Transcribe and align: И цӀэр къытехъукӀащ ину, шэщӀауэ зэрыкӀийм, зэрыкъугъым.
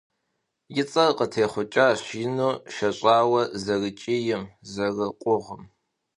И 0.81 0.83
цӀэр 0.89 1.11
къытехъукӀащ 1.17 2.01
ину, 2.25 2.51
шэщӀауэ 2.73 3.41
зэрыкӀийм, 3.63 4.43
зэрыкъугъым. 4.71 5.63